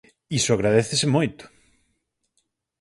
Iso 0.39 0.51
agradécese 0.53 1.05
moito. 1.15 1.43